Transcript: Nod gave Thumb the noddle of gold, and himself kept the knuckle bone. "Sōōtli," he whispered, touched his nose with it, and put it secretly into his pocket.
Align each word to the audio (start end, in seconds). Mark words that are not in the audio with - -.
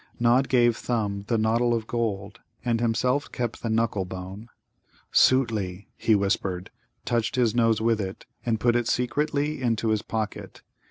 Nod 0.19 0.49
gave 0.49 0.75
Thumb 0.77 1.25
the 1.27 1.37
noddle 1.37 1.75
of 1.75 1.85
gold, 1.85 2.39
and 2.65 2.81
himself 2.81 3.31
kept 3.31 3.61
the 3.61 3.69
knuckle 3.69 4.03
bone. 4.03 4.49
"Sōōtli," 5.13 5.89
he 5.95 6.15
whispered, 6.15 6.71
touched 7.05 7.35
his 7.35 7.53
nose 7.53 7.81
with 7.81 8.01
it, 8.01 8.25
and 8.43 8.59
put 8.59 8.75
it 8.75 8.87
secretly 8.87 9.61
into 9.61 9.89
his 9.89 10.01
pocket. 10.01 10.63